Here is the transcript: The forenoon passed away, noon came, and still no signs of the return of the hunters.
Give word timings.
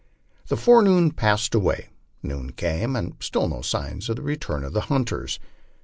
The 0.47 0.57
forenoon 0.57 1.11
passed 1.11 1.53
away, 1.53 1.89
noon 2.23 2.53
came, 2.53 2.95
and 2.95 3.15
still 3.19 3.47
no 3.47 3.61
signs 3.61 4.09
of 4.09 4.15
the 4.15 4.23
return 4.23 4.63
of 4.63 4.73
the 4.73 4.81
hunters. 4.89 5.39